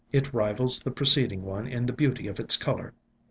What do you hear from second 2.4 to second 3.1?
color."